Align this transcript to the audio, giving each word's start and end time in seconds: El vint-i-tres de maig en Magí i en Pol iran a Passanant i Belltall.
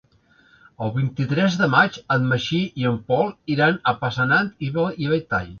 El 0.85 0.93
vint-i-tres 0.95 1.57
de 1.59 1.67
maig 1.75 1.99
en 2.17 2.25
Magí 2.33 2.63
i 2.85 2.89
en 2.93 2.99
Pol 3.13 3.31
iran 3.57 3.81
a 3.93 3.97
Passanant 4.03 4.53
i 4.69 4.73
Belltall. 4.81 5.49